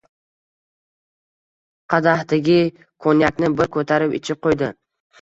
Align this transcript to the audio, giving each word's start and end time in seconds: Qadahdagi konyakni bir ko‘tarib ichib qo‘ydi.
Qadahdagi 1.95 2.59
konyakni 3.07 3.55
bir 3.63 3.73
ko‘tarib 3.81 4.21
ichib 4.23 4.45
qo‘ydi. 4.47 4.77